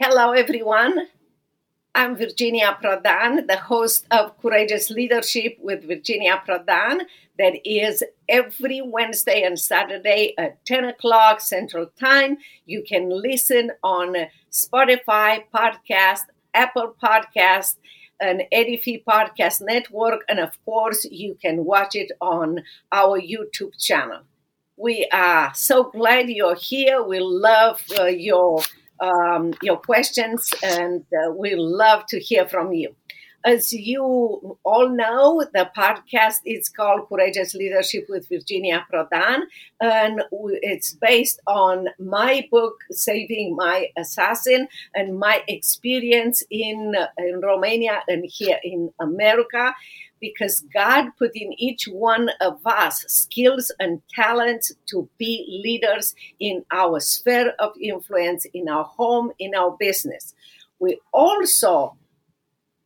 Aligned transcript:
Hello, 0.00 0.30
everyone. 0.30 1.08
I'm 1.92 2.14
Virginia 2.16 2.78
Prodan, 2.80 3.48
the 3.48 3.56
host 3.56 4.06
of 4.12 4.40
Courageous 4.40 4.90
Leadership 4.90 5.56
with 5.60 5.88
Virginia 5.88 6.40
Prodan. 6.46 7.00
That 7.36 7.54
is 7.68 8.04
every 8.28 8.80
Wednesday 8.80 9.42
and 9.42 9.58
Saturday 9.58 10.34
at 10.38 10.64
10 10.66 10.84
o'clock 10.84 11.40
Central 11.40 11.86
Time. 11.98 12.38
You 12.64 12.84
can 12.86 13.10
listen 13.10 13.72
on 13.82 14.14
Spotify 14.52 15.42
podcast, 15.52 16.26
Apple 16.54 16.94
podcast, 17.02 17.74
and 18.20 18.44
Edify 18.52 19.02
Podcast 19.04 19.62
Network. 19.62 20.20
And 20.28 20.38
of 20.38 20.64
course, 20.64 21.06
you 21.06 21.36
can 21.42 21.64
watch 21.64 21.96
it 21.96 22.12
on 22.20 22.62
our 22.92 23.20
YouTube 23.20 23.76
channel. 23.76 24.20
We 24.76 25.08
are 25.12 25.52
so 25.56 25.90
glad 25.90 26.30
you're 26.30 26.54
here. 26.54 27.02
We 27.02 27.18
love 27.18 27.82
uh, 27.98 28.04
your 28.04 28.62
um, 29.00 29.54
your 29.62 29.78
questions, 29.78 30.52
and 30.62 31.04
uh, 31.12 31.30
we 31.32 31.54
love 31.54 32.06
to 32.06 32.18
hear 32.18 32.48
from 32.48 32.72
you. 32.72 32.94
As 33.44 33.72
you 33.72 34.58
all 34.64 34.88
know, 34.88 35.44
the 35.54 35.70
podcast 35.76 36.40
is 36.44 36.68
called 36.68 37.08
Courageous 37.08 37.54
Leadership 37.54 38.06
with 38.08 38.28
Virginia 38.28 38.84
Prodan, 38.92 39.42
and 39.80 40.22
it's 40.60 40.92
based 40.94 41.40
on 41.46 41.86
my 42.00 42.48
book, 42.50 42.80
Saving 42.90 43.54
My 43.54 43.90
Assassin, 43.96 44.66
and 44.92 45.18
my 45.18 45.44
experience 45.46 46.42
in, 46.50 46.94
in 47.16 47.40
Romania 47.40 48.02
and 48.08 48.24
here 48.28 48.58
in 48.64 48.90
America 49.00 49.72
because 50.20 50.64
God 50.72 51.10
put 51.18 51.32
in 51.34 51.52
each 51.58 51.84
one 51.84 52.30
of 52.40 52.64
us 52.66 53.04
skills 53.08 53.72
and 53.78 54.02
talents 54.14 54.72
to 54.86 55.08
be 55.18 55.60
leaders 55.64 56.14
in 56.40 56.64
our 56.72 57.00
sphere 57.00 57.54
of 57.58 57.72
influence, 57.80 58.46
in 58.52 58.68
our 58.68 58.84
home, 58.84 59.32
in 59.38 59.54
our 59.54 59.76
business. 59.78 60.34
We 60.78 61.00
also 61.12 61.96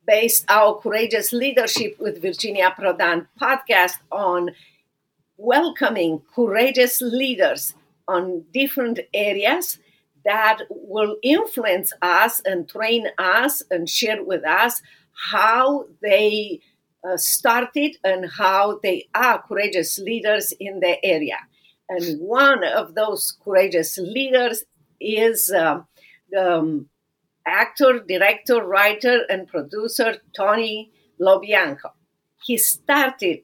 based 0.06 0.44
our 0.48 0.78
Courageous 0.80 1.33
Leadership 1.33 1.97
with 1.98 2.20
Virginia 2.20 2.74
Prodan 2.77 3.27
podcast 3.41 3.98
on 4.11 4.50
welcoming 5.36 6.22
courageous 6.34 7.00
leaders 7.00 7.74
on 8.08 8.44
different 8.52 9.00
areas 9.14 9.78
that 10.24 10.58
will 10.70 11.17
influence 11.22 11.92
us 12.02 12.41
and 12.44 12.69
train 12.69 13.08
us 13.19 13.62
and 13.70 13.89
share 13.89 14.22
with 14.22 14.44
us 14.44 14.83
how 15.12 15.86
they 16.00 16.61
uh, 17.08 17.17
started 17.17 17.97
and 18.05 18.31
how 18.31 18.78
they 18.83 19.08
are 19.14 19.42
courageous 19.42 19.98
leaders 19.98 20.53
in 20.58 20.81
the 20.81 21.05
area. 21.05 21.39
And 21.89 22.20
one 22.20 22.64
of 22.64 22.95
those 22.95 23.36
courageous 23.45 23.98
leaders 23.98 24.64
is 25.00 25.50
um, 25.50 25.86
the 26.30 26.58
um, 26.58 26.89
actor, 27.47 28.00
director, 28.00 28.62
writer, 28.62 29.25
and 29.28 29.48
producer 29.48 30.17
Tony 30.34 30.91
Lo 31.19 31.41
He 32.45 32.56
started 32.56 33.41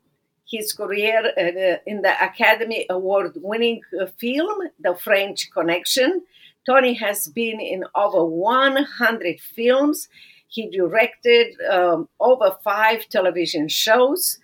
his 0.51 0.73
career 0.73 1.33
uh, 1.37 1.79
in 1.87 2.03
the 2.03 2.15
Academy 2.25 2.87
Award 2.89 3.33
winning 3.37 3.83
uh, 4.01 4.07
film, 4.19 4.69
The 4.81 4.97
French 4.97 5.51
Connection. 5.53 6.23
Tony 6.67 6.95
has 6.95 7.29
been 7.29 7.61
in 7.61 7.85
over 7.95 8.25
100 8.25 9.41
films 9.41 10.09
he 10.49 10.71
directed 10.71 11.55
um, 11.71 12.09
over 12.19 12.57
five 12.65 13.09
television 13.09 13.69
shows. 13.69 14.39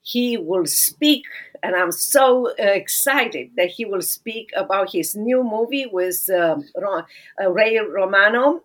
He 0.00 0.36
will 0.36 0.66
speak, 0.66 1.24
and 1.62 1.76
I'm 1.76 1.92
so 1.92 2.48
uh, 2.48 2.52
excited 2.58 3.50
that 3.56 3.68
he 3.68 3.84
will 3.84 4.02
speak 4.02 4.50
about 4.56 4.90
his 4.90 5.14
new 5.14 5.44
movie 5.44 5.86
with 5.86 6.28
um, 6.30 6.64
uh, 6.74 7.50
Ray 7.50 7.78
Romano 7.78 8.62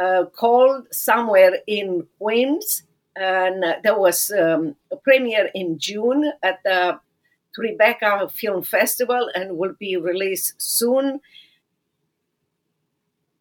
uh, 0.00 0.26
called 0.26 0.86
Somewhere 0.92 1.58
in 1.66 2.06
Queens. 2.18 2.84
And 3.16 3.64
there 3.82 3.98
was 3.98 4.30
um, 4.30 4.76
a 4.92 4.96
premiere 4.96 5.50
in 5.54 5.78
June 5.78 6.30
at 6.42 6.62
the 6.64 7.00
Tribeca 7.58 8.30
Film 8.30 8.62
Festival 8.62 9.30
and 9.34 9.56
will 9.56 9.74
be 9.78 9.96
released 9.96 10.54
soon. 10.58 11.20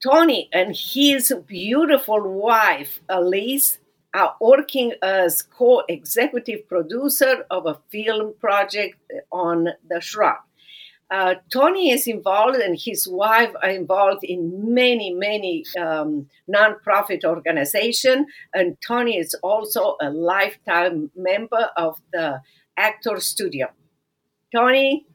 Tony 0.01 0.49
and 0.51 0.75
his 0.75 1.33
beautiful 1.47 2.21
wife, 2.21 3.01
Alyse, 3.09 3.79
are 4.13 4.35
working 4.39 4.93
as 5.01 5.41
co 5.41 5.83
executive 5.89 6.67
producer 6.67 7.45
of 7.49 7.65
a 7.65 7.79
film 7.89 8.33
project 8.39 8.95
on 9.31 9.69
the 9.89 9.99
Shroud. 9.99 10.37
Uh, 11.11 11.35
Tony 11.53 11.91
is 11.91 12.07
involved 12.07 12.57
and 12.57 12.77
his 12.79 13.07
wife 13.07 13.51
are 13.61 13.69
involved 13.69 14.23
in 14.23 14.73
many, 14.73 15.13
many 15.13 15.63
um, 15.79 16.27
nonprofit 16.49 17.23
organizations. 17.23 18.25
And 18.53 18.75
Tony 18.81 19.17
is 19.17 19.35
also 19.43 19.97
a 20.01 20.09
lifetime 20.09 21.11
member 21.15 21.69
of 21.77 21.99
the 22.11 22.41
Actor 22.77 23.19
Studio. 23.19 23.67
Tony, 24.53 25.05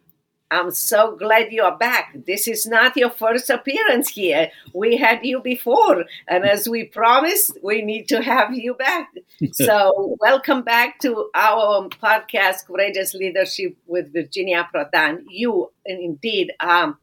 I'm 0.52 0.72
so 0.72 1.14
glad 1.14 1.52
you 1.52 1.62
are 1.62 1.76
back. 1.78 2.16
This 2.26 2.48
is 2.48 2.66
not 2.66 2.96
your 2.96 3.10
first 3.10 3.50
appearance 3.50 4.08
here. 4.08 4.50
We 4.74 4.96
had 4.96 5.24
you 5.24 5.40
before. 5.40 6.04
And 6.26 6.44
as 6.44 6.68
we 6.68 6.84
promised, 6.84 7.56
we 7.62 7.82
need 7.82 8.08
to 8.08 8.20
have 8.20 8.52
you 8.52 8.74
back. 8.74 9.10
so, 9.52 10.16
welcome 10.20 10.62
back 10.62 10.98
to 11.00 11.30
our 11.36 11.88
podcast, 12.02 12.66
Courageous 12.66 13.14
Leadership 13.14 13.76
with 13.86 14.12
Virginia 14.12 14.68
Prodan. 14.74 15.22
You, 15.28 15.70
indeed, 15.86 16.52
are 16.58 16.98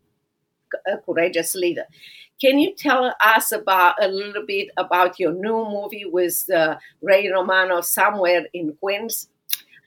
a 0.86 0.98
courageous 0.98 1.56
leader. 1.56 1.86
Can 2.42 2.60
you 2.60 2.76
tell 2.76 3.16
us 3.24 3.54
about 3.54 3.96
a 4.04 4.10
little 4.10 4.46
bit 4.46 4.70
about 4.76 5.20
your 5.20 5.32
new 5.32 5.66
movie 5.70 6.06
with 6.06 6.44
uh, 6.54 6.76
Ray 7.02 7.30
Romano, 7.30 7.80
Somewhere 7.80 8.46
in 8.54 8.74
Queens? 8.74 9.30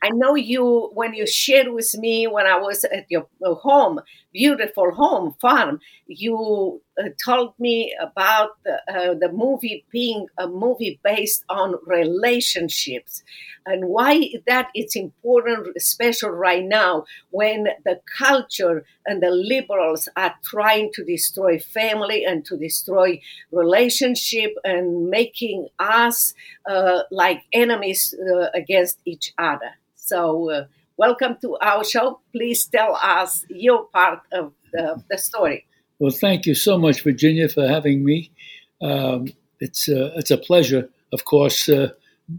I 0.02 0.08
know 0.10 0.34
you 0.34 0.90
when 0.94 1.12
you 1.12 1.26
shared 1.26 1.68
with 1.68 1.94
me 1.98 2.26
when 2.26 2.46
I 2.46 2.56
was 2.58 2.84
at 2.84 3.04
your 3.10 3.28
home, 3.42 4.00
beautiful 4.32 4.92
home 4.92 5.34
farm. 5.40 5.80
You 6.06 6.80
uh, 6.98 7.10
told 7.22 7.52
me 7.58 7.94
about 8.00 8.50
the, 8.64 8.80
uh, 8.88 9.14
the 9.14 9.30
movie 9.30 9.84
being 9.92 10.26
a 10.38 10.48
movie 10.48 10.98
based 11.04 11.44
on 11.50 11.74
relationships 11.86 13.22
and 13.66 13.84
why 13.88 14.30
that 14.46 14.68
it's 14.74 14.96
important, 14.96 15.68
especially 15.76 16.30
right 16.30 16.64
now 16.64 17.04
when 17.30 17.68
the 17.84 18.00
culture 18.18 18.84
and 19.06 19.22
the 19.22 19.30
liberals 19.30 20.08
are 20.16 20.34
trying 20.44 20.90
to 20.94 21.04
destroy 21.04 21.58
family 21.58 22.24
and 22.24 22.44
to 22.46 22.56
destroy 22.56 23.20
relationship 23.52 24.52
and 24.64 25.10
making 25.10 25.68
us 25.78 26.32
uh, 26.68 27.00
like 27.10 27.42
enemies 27.52 28.14
uh, 28.18 28.46
against 28.54 28.98
each 29.04 29.32
other. 29.38 29.72
So, 30.10 30.50
uh, 30.50 30.64
welcome 30.96 31.36
to 31.40 31.56
our 31.60 31.84
show. 31.84 32.18
Please 32.32 32.66
tell 32.66 32.96
us 32.96 33.44
your 33.48 33.84
part 33.94 34.22
of 34.32 34.52
the, 34.72 35.00
the 35.08 35.18
story. 35.18 35.66
Well, 36.00 36.10
thank 36.10 36.46
you 36.46 36.56
so 36.56 36.76
much, 36.76 37.04
Virginia, 37.04 37.48
for 37.48 37.68
having 37.68 38.04
me. 38.04 38.32
Um, 38.82 39.28
it's 39.60 39.88
uh, 39.88 40.10
it's 40.16 40.32
a 40.32 40.36
pleasure, 40.36 40.90
of 41.12 41.26
course, 41.26 41.68
uh, 41.68 41.90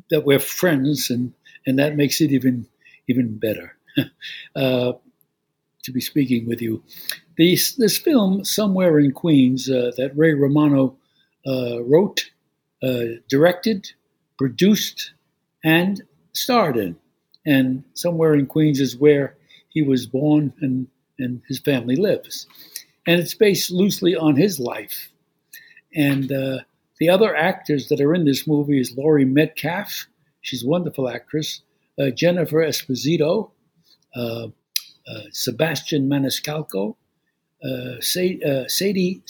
that 0.10 0.26
we're 0.26 0.42
friends, 0.42 1.10
and 1.10 1.32
and 1.66 1.80
that 1.80 1.96
makes 1.96 2.20
it 2.20 2.34
even 2.34 2.68
even 3.08 3.38
better 3.38 3.78
uh, 4.58 4.92
to 5.84 5.92
be 5.94 6.02
speaking 6.02 6.46
with 6.50 6.62
you. 6.62 6.84
This 7.38 7.76
this 7.76 7.98
film, 7.98 8.44
somewhere 8.44 9.00
in 9.00 9.14
Queens, 9.14 9.70
uh, 9.70 9.92
that 9.96 10.12
Ray 10.18 10.34
Romano 10.34 10.98
uh, 11.48 11.82
wrote, 11.84 12.32
directed, 13.30 13.94
produced, 14.38 15.14
and 15.64 16.02
starred 16.34 16.76
in 16.76 16.98
and 17.46 17.84
somewhere 17.94 18.34
in 18.34 18.46
Queens 18.46 18.80
is 18.80 18.98
where 18.98 19.36
he 19.70 19.82
was 19.82 20.06
born 20.06 20.54
and, 20.62 20.88
and 21.18 21.42
his 21.48 21.60
family 21.60 21.96
lives. 21.96 22.48
And 23.08 23.20
it's 23.20 23.34
based 23.34 23.72
loosely 23.72 24.16
on 24.16 24.36
his 24.36 24.60
life. 24.60 25.10
And 25.96 26.32
uh, 26.32 26.60
the 27.00 27.10
other 27.10 27.36
actors 27.36 27.88
that 27.90 28.00
are 28.00 28.14
in 28.14 28.26
this 28.26 28.48
movie 28.48 28.80
is 28.80 28.96
Laurie 28.96 29.26
Metcalf, 29.26 30.08
she's 30.42 30.64
a 30.64 30.68
wonderful 30.68 31.10
actress, 31.10 31.62
uh, 32.00 32.12
Jennifer 32.12 32.58
Esposito, 32.58 33.52
uh, 34.16 34.48
uh 35.08 35.22
Sebastian 35.32 36.08
Maniscalco, 36.08 36.96
uh, 37.64 37.98
uh, 37.98 38.68
Sadie 38.68 39.22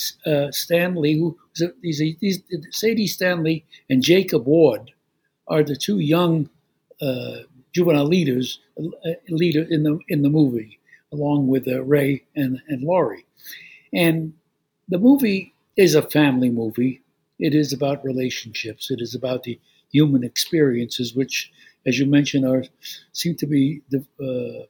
Stanley, 0.52 1.14
who 1.14 1.38
these, 1.82 2.02
these, 2.20 2.42
Sadie 2.72 3.08
Stanley 3.08 3.66
and 3.90 4.04
Jacob 4.04 4.46
Ward 4.46 4.92
are 5.48 5.64
the 5.64 5.76
two 5.76 6.00
young 6.00 6.50
juvenile 7.74 8.06
leaders 8.06 8.60
uh, 8.80 9.12
leader 9.30 9.66
in 9.70 9.84
the 9.84 10.00
in 10.08 10.22
the 10.22 10.30
movie, 10.30 10.80
along 11.14 11.48
with 11.48 11.68
uh, 11.68 11.84
Ray 11.84 12.24
and 12.36 12.62
and 12.68 12.84
Laurie. 12.84 13.26
And 13.94 14.34
the 14.90 15.00
movie 15.00 15.54
is 15.78 15.96
a 15.96 16.02
family 16.02 16.50
movie. 16.50 17.02
It 17.40 17.56
is 17.56 17.74
about 17.74 18.04
relationships. 18.04 18.92
It 18.92 19.02
is 19.02 19.16
about 19.16 19.44
the 19.44 19.60
human 19.92 20.24
experiences, 20.24 21.16
which, 21.16 21.52
as 21.86 22.00
you 22.00 22.06
mentioned, 22.06 22.46
are 22.46 22.64
seem 23.14 23.36
to 23.38 23.48
be 23.48 23.82
uh, 23.94 24.66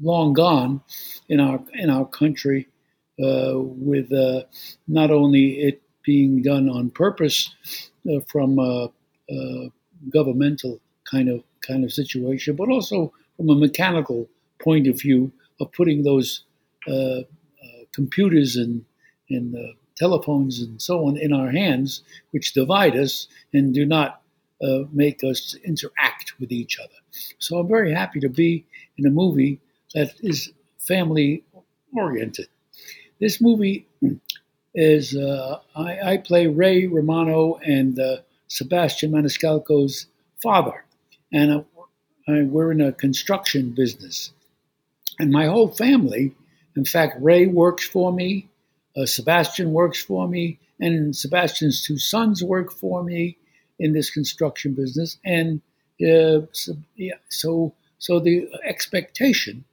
long 0.00 0.32
gone 0.32 0.82
in 1.28 1.40
our 1.40 1.60
in 1.74 1.90
our 1.90 2.06
country. 2.06 2.68
Uh, 3.22 3.52
with 3.54 4.12
uh, 4.12 4.42
not 4.88 5.12
only 5.12 5.60
it 5.60 5.80
being 6.02 6.42
done 6.42 6.68
on 6.68 6.90
purpose 6.90 7.54
uh, 8.10 8.18
from 8.26 8.58
governmental 10.10 10.80
kind 11.08 11.28
of 11.28 11.42
kind 11.66 11.84
of 11.84 11.92
situation, 11.92 12.56
but 12.56 12.68
also 12.68 13.12
from 13.36 13.48
a 13.50 13.54
mechanical 13.54 14.28
point 14.60 14.86
of 14.86 15.00
view 15.00 15.32
of 15.60 15.72
putting 15.72 16.02
those 16.02 16.44
uh, 16.88 17.20
uh, 17.20 17.22
computers 17.92 18.56
and 18.56 18.84
and 19.30 19.54
uh, 19.54 19.72
telephones 19.96 20.60
and 20.60 20.80
so 20.82 21.06
on 21.06 21.16
in 21.16 21.32
our 21.32 21.50
hands, 21.50 22.02
which 22.32 22.52
divide 22.52 22.96
us 22.96 23.26
and 23.52 23.72
do 23.72 23.86
not 23.86 24.20
uh, 24.62 24.84
make 24.92 25.22
us 25.24 25.54
interact 25.64 26.34
with 26.38 26.52
each 26.52 26.78
other. 26.78 26.94
So 27.38 27.58
I'm 27.58 27.68
very 27.68 27.92
happy 27.92 28.20
to 28.20 28.28
be 28.28 28.64
in 28.98 29.06
a 29.06 29.10
movie 29.10 29.60
that 29.94 30.14
is 30.20 30.52
family 30.78 31.44
oriented. 31.96 32.48
This 33.20 33.40
movie 33.40 33.86
is 34.74 35.16
uh, 35.16 35.60
I, 35.76 36.12
I, 36.12 36.16
play 36.18 36.46
Ray 36.48 36.86
Romano 36.86 37.60
and 37.64 37.98
uh, 37.98 38.16
Sebastian 38.48 39.12
Maniscalco's 39.12 40.06
father, 40.42 40.83
and 41.34 41.64
I, 42.26 42.42
we're 42.42 42.72
in 42.72 42.80
a 42.80 42.92
construction 42.92 43.70
business. 43.70 44.32
And 45.18 45.30
my 45.30 45.46
whole 45.46 45.68
family, 45.68 46.34
in 46.76 46.86
fact, 46.86 47.20
Ray 47.20 47.46
works 47.46 47.86
for 47.86 48.12
me, 48.12 48.48
uh, 48.96 49.04
Sebastian 49.04 49.72
works 49.72 50.02
for 50.02 50.26
me, 50.26 50.58
and 50.80 51.14
Sebastian's 51.14 51.84
two 51.84 51.98
sons 51.98 52.42
work 52.42 52.72
for 52.72 53.04
me 53.04 53.36
in 53.78 53.92
this 53.92 54.10
construction 54.10 54.72
business. 54.72 55.18
And 55.24 55.60
uh, 56.00 56.46
so, 56.52 56.76
yeah, 56.96 57.14
so, 57.28 57.74
so 57.98 58.20
the 58.20 58.48
expectation 58.64 59.64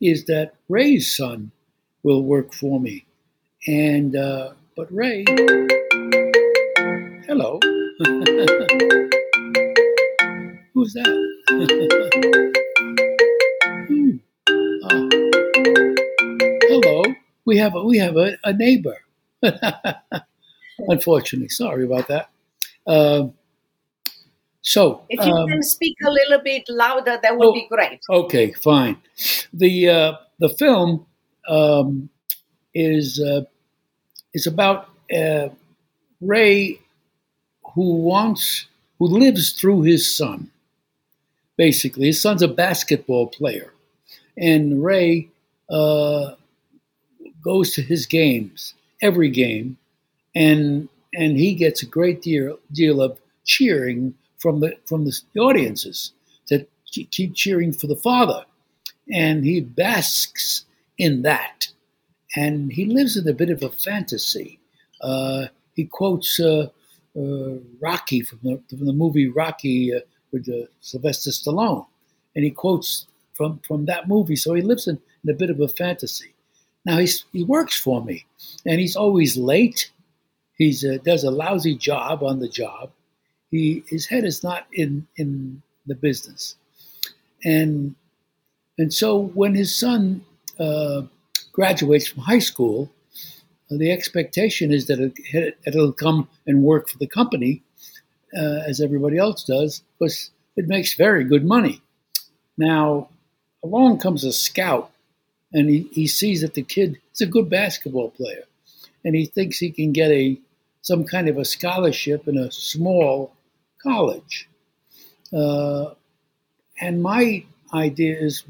is 0.00 0.24
that 0.24 0.54
Ray's 0.68 1.14
son 1.14 1.52
will 2.02 2.24
work 2.24 2.52
for 2.52 2.80
me 2.80 3.04
and 3.66 4.16
uh, 4.16 4.52
but 4.76 4.92
Ray, 4.92 5.24
who's 10.80 10.94
that? 10.94 11.04
hmm. 13.88 14.16
uh, 14.84 15.08
hello, 16.68 17.02
we 17.44 17.58
have 17.58 17.74
a, 17.74 17.84
we 17.84 17.98
have 17.98 18.16
a, 18.16 18.38
a 18.44 18.54
neighbor. 18.54 18.96
Unfortunately, 20.88 21.50
sorry 21.50 21.84
about 21.84 22.08
that. 22.08 22.30
Uh, 22.86 23.26
so, 24.62 25.04
if 25.10 25.22
you 25.24 25.32
um, 25.32 25.48
can 25.48 25.62
speak 25.62 25.96
a 26.06 26.10
little 26.10 26.40
bit 26.42 26.64
louder, 26.70 27.18
that 27.22 27.36
would 27.36 27.48
oh, 27.48 27.52
be 27.52 27.66
great. 27.68 28.00
Okay, 28.08 28.52
fine. 28.52 28.96
The 29.52 29.88
uh, 29.88 30.12
the 30.38 30.48
film 30.48 31.04
um, 31.46 32.08
is 32.72 33.20
uh, 33.20 33.42
is 34.32 34.46
about 34.46 34.88
uh, 35.14 35.50
Ray, 36.22 36.80
who 37.74 37.96
wants 37.96 38.66
who 38.98 39.08
lives 39.08 39.52
through 39.52 39.82
his 39.82 40.16
son. 40.16 40.50
Basically, 41.60 42.06
his 42.06 42.22
son's 42.22 42.40
a 42.40 42.48
basketball 42.48 43.26
player, 43.26 43.74
and 44.38 44.82
Ray 44.82 45.28
uh, 45.68 46.32
goes 47.44 47.74
to 47.74 47.82
his 47.82 48.06
games 48.06 48.72
every 49.02 49.28
game, 49.28 49.76
and 50.34 50.88
and 51.12 51.36
he 51.36 51.54
gets 51.54 51.82
a 51.82 51.86
great 51.86 52.22
deal 52.22 52.58
deal 52.72 53.02
of 53.02 53.20
cheering 53.44 54.14
from 54.38 54.60
the 54.60 54.78
from 54.86 55.04
the 55.04 55.14
audiences 55.38 56.12
that 56.48 56.66
keep 56.86 57.34
cheering 57.34 57.74
for 57.74 57.88
the 57.88 58.02
father, 58.08 58.46
and 59.12 59.44
he 59.44 59.60
basks 59.60 60.64
in 60.96 61.20
that. 61.22 61.68
And 62.34 62.72
he 62.72 62.86
lives 62.86 63.18
in 63.18 63.28
a 63.28 63.34
bit 63.34 63.50
of 63.50 63.62
a 63.62 63.68
fantasy. 63.68 64.60
Uh, 65.02 65.48
he 65.74 65.84
quotes 65.84 66.40
uh, 66.40 66.68
uh, 67.18 67.54
Rocky 67.82 68.22
from 68.22 68.38
the, 68.42 68.62
from 68.70 68.86
the, 68.86 68.94
movie 68.94 69.28
Rocky 69.28 69.94
uh, 69.94 70.00
with 70.32 70.48
uh, 70.48 70.66
Sylvester 70.80 71.30
Stallone, 71.30 71.86
and 72.34 72.44
he 72.44 72.50
quotes 72.50 73.06
from, 73.34 73.60
from 73.66 73.86
that 73.86 74.08
movie. 74.08 74.36
So 74.36 74.54
he 74.54 74.62
lives 74.62 74.86
in, 74.86 75.00
in 75.24 75.30
a 75.30 75.34
bit 75.34 75.50
of 75.50 75.60
a 75.60 75.68
fantasy. 75.68 76.34
Now 76.84 76.98
he's, 76.98 77.24
he 77.32 77.44
works 77.44 77.78
for 77.78 78.02
me, 78.04 78.26
and 78.66 78.80
he's 78.80 78.96
always 78.96 79.36
late. 79.36 79.90
He 80.56 80.76
uh, 80.88 80.98
does 80.98 81.24
a 81.24 81.30
lousy 81.30 81.74
job 81.74 82.22
on 82.22 82.40
the 82.40 82.48
job. 82.48 82.90
He 83.50 83.82
his 83.88 84.06
head 84.06 84.24
is 84.24 84.44
not 84.44 84.66
in 84.72 85.06
in 85.16 85.62
the 85.86 85.94
business, 85.94 86.56
and 87.44 87.96
and 88.78 88.94
so 88.94 89.18
when 89.34 89.54
his 89.54 89.74
son 89.74 90.24
graduates 91.52 92.06
from 92.08 92.22
high 92.22 92.38
school, 92.38 92.90
uh, 93.70 93.76
the 93.76 93.90
expectation 93.90 94.72
is 94.72 94.86
that 94.86 95.00
it, 95.00 95.58
it'll 95.66 95.92
come 95.92 96.28
and 96.46 96.62
work 96.62 96.88
for 96.88 96.98
the 96.98 97.06
company 97.06 97.62
uh, 98.36 98.60
as 98.66 98.80
everybody 98.80 99.18
else 99.18 99.44
does, 99.44 99.82
because 99.98 100.30
it 100.56 100.68
makes 100.68 100.94
very 100.94 101.24
good 101.24 101.44
money. 101.44 101.80
Now, 102.56 103.08
along 103.62 103.98
comes 103.98 104.24
a 104.24 104.32
scout, 104.32 104.90
and 105.52 105.68
he, 105.68 105.88
he 105.92 106.06
sees 106.06 106.42
that 106.42 106.54
the 106.54 106.62
kid 106.62 106.98
is 107.14 107.20
a 107.20 107.26
good 107.26 107.48
basketball 107.50 108.10
player, 108.10 108.44
and 109.04 109.14
he 109.14 109.26
thinks 109.26 109.58
he 109.58 109.70
can 109.70 109.92
get 109.92 110.10
a 110.10 110.38
some 110.82 111.04
kind 111.04 111.28
of 111.28 111.36
a 111.36 111.44
scholarship 111.44 112.26
in 112.26 112.38
a 112.38 112.50
small 112.50 113.32
college. 113.82 114.48
Uh, 115.32 115.90
and 116.80 117.02
my 117.02 117.44
idea 117.74 118.18
is, 118.18 118.44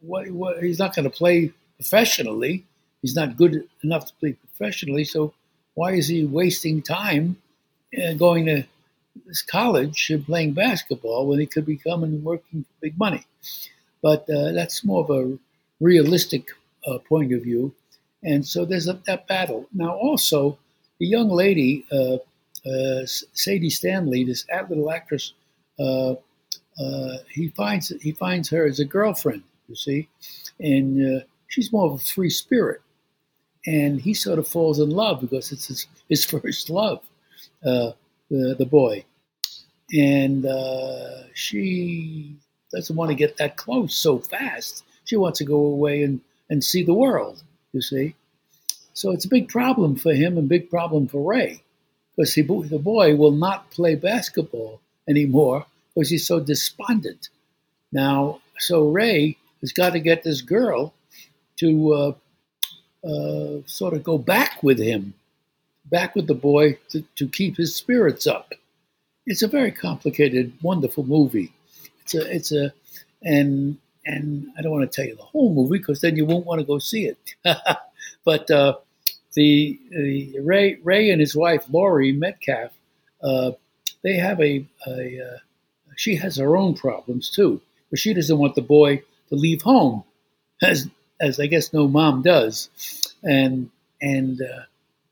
what, 0.00 0.58
he's 0.62 0.78
not 0.78 0.94
going 0.94 1.04
to 1.04 1.10
play 1.10 1.52
professionally. 1.76 2.64
He's 3.02 3.14
not 3.14 3.36
good 3.36 3.68
enough 3.84 4.06
to 4.06 4.14
play 4.14 4.32
professionally, 4.32 5.04
so 5.04 5.34
why 5.74 5.92
is 5.92 6.08
he 6.08 6.24
wasting 6.24 6.80
time 6.80 7.36
uh, 8.02 8.14
going 8.14 8.46
to 8.46 8.64
this 9.26 9.42
college 9.42 10.10
and 10.10 10.24
playing 10.24 10.52
basketball 10.52 11.26
when 11.26 11.40
he 11.40 11.46
could 11.46 11.66
be 11.66 11.76
coming 11.76 12.10
and 12.10 12.24
working 12.24 12.62
for 12.64 12.80
big 12.80 12.98
money? 12.98 13.26
But 14.02 14.28
uh, 14.30 14.52
that's 14.52 14.84
more 14.84 15.02
of 15.02 15.10
a 15.10 15.38
realistic 15.80 16.48
uh, 16.86 16.98
point 16.98 17.32
of 17.32 17.42
view. 17.42 17.74
And 18.22 18.46
so 18.46 18.64
there's 18.64 18.88
a, 18.88 19.00
that 19.06 19.26
battle. 19.26 19.68
Now, 19.72 19.90
also, 19.96 20.58
the 20.98 21.06
young 21.06 21.28
lady, 21.28 21.84
uh, 21.92 22.16
uh, 22.68 23.06
Sadie 23.06 23.70
Stanley, 23.70 24.24
this 24.24 24.46
little 24.68 24.90
actress, 24.90 25.32
uh, 25.78 26.14
he 27.30 27.48
finds 27.48 27.88
he 28.02 28.12
finds 28.12 28.50
her 28.50 28.66
as 28.66 28.80
a 28.80 28.84
girlfriend, 28.84 29.42
you 29.68 29.76
see, 29.76 30.08
and 30.60 31.24
she's 31.48 31.72
more 31.72 31.86
of 31.86 31.94
a 31.94 31.98
free 31.98 32.30
spirit. 32.30 32.80
And 33.66 34.00
he 34.00 34.14
sort 34.14 34.38
of 34.38 34.46
falls 34.46 34.78
in 34.78 34.90
love 34.90 35.20
because 35.20 35.50
it's 35.50 35.66
his, 35.66 35.86
his 36.08 36.24
first 36.32 36.70
love, 36.70 37.02
uh, 37.64 37.92
the, 38.30 38.54
the 38.58 38.66
boy. 38.66 39.04
And 39.92 40.44
uh, 40.44 41.24
she 41.34 42.36
doesn't 42.72 42.96
want 42.96 43.10
to 43.10 43.14
get 43.14 43.36
that 43.36 43.56
close 43.56 43.94
so 43.94 44.18
fast. 44.18 44.84
She 45.04 45.16
wants 45.16 45.38
to 45.38 45.44
go 45.44 45.56
away 45.56 46.02
and, 46.02 46.20
and 46.50 46.62
see 46.62 46.82
the 46.82 46.94
world, 46.94 47.42
you 47.72 47.80
see. 47.80 48.14
So 48.92 49.12
it's 49.12 49.24
a 49.24 49.28
big 49.28 49.48
problem 49.48 49.96
for 49.96 50.14
him 50.14 50.38
and 50.38 50.48
big 50.48 50.70
problem 50.70 51.06
for 51.06 51.22
Ray 51.22 51.62
because 52.16 52.34
he, 52.34 52.42
the 52.42 52.78
boy 52.78 53.14
will 53.14 53.32
not 53.32 53.70
play 53.70 53.94
basketball 53.94 54.80
anymore 55.08 55.66
because 55.94 56.10
he's 56.10 56.26
so 56.26 56.40
despondent. 56.40 57.28
Now, 57.92 58.40
so 58.58 58.88
Ray 58.88 59.36
has 59.60 59.72
got 59.72 59.92
to 59.92 60.00
get 60.00 60.22
this 60.22 60.40
girl 60.40 60.94
to 61.56 61.92
uh, 61.92 63.06
uh, 63.06 63.62
sort 63.66 63.94
of 63.94 64.02
go 64.02 64.18
back 64.18 64.62
with 64.62 64.78
him, 64.78 65.14
back 65.90 66.14
with 66.14 66.26
the 66.26 66.34
boy 66.34 66.78
to, 66.90 67.02
to 67.16 67.28
keep 67.28 67.56
his 67.56 67.74
spirits 67.74 68.26
up. 68.26 68.52
It's 69.26 69.42
a 69.42 69.48
very 69.48 69.72
complicated, 69.72 70.52
wonderful 70.62 71.04
movie. 71.04 71.52
It's 72.02 72.14
a, 72.14 72.34
it's 72.34 72.52
a, 72.52 72.72
and 73.22 73.78
and 74.04 74.48
I 74.56 74.62
don't 74.62 74.72
want 74.72 74.90
to 74.90 74.94
tell 74.94 75.08
you 75.08 75.16
the 75.16 75.22
whole 75.22 75.52
movie 75.52 75.78
because 75.78 76.00
then 76.00 76.16
you 76.16 76.24
won't 76.24 76.46
want 76.46 76.60
to 76.60 76.66
go 76.66 76.78
see 76.78 77.06
it. 77.06 77.18
but 78.24 78.50
uh, 78.50 78.76
the, 79.34 79.78
the, 79.90 80.38
Ray 80.40 80.78
Ray 80.82 81.10
and 81.10 81.20
his 81.20 81.34
wife 81.34 81.64
Laurie 81.70 82.12
Metcalf, 82.12 82.70
uh, 83.22 83.52
they 84.02 84.14
have 84.14 84.40
a, 84.40 84.64
a 84.86 85.20
uh, 85.20 85.38
she 85.96 86.16
has 86.16 86.36
her 86.36 86.56
own 86.56 86.74
problems 86.74 87.30
too, 87.30 87.60
but 87.90 87.98
she 87.98 88.14
doesn't 88.14 88.38
want 88.38 88.54
the 88.54 88.62
boy 88.62 89.02
to 89.28 89.34
leave 89.34 89.62
home, 89.62 90.04
as 90.62 90.88
as 91.20 91.40
I 91.40 91.46
guess 91.46 91.72
no 91.72 91.88
mom 91.88 92.22
does, 92.22 92.70
and 93.24 93.70
and 94.00 94.40
uh, 94.40 94.62